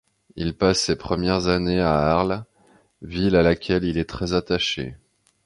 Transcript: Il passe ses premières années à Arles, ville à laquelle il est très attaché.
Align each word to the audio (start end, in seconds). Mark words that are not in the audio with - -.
Il 0.35 0.55
passe 0.55 0.79
ses 0.81 0.95
premières 0.95 1.45
années 1.45 1.79
à 1.79 1.93
Arles, 1.93 2.43
ville 3.03 3.35
à 3.35 3.43
laquelle 3.43 3.83
il 3.83 3.99
est 3.99 4.09
très 4.09 4.33
attaché. 4.33 4.95